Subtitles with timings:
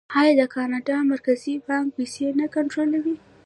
[0.19, 3.15] آیا د کاناډا مرکزي بانک پیسې نه کنټرولوي؟